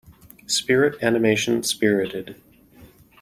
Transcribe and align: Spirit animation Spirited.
Spirit 0.47 0.97
animation 1.03 1.61
Spirited. 1.61 2.41